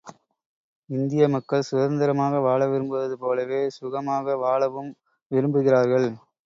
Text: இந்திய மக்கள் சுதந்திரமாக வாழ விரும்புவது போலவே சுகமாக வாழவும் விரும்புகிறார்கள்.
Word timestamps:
இந்திய 0.89 1.27
மக்கள் 1.29 1.67
சுதந்திரமாக 1.69 2.39
வாழ 2.39 2.61
விரும்புவது 2.67 3.17
போலவே 3.17 3.61
சுகமாக 3.69 4.37
வாழவும் 4.37 4.91
விரும்புகிறார்கள். 5.31 6.09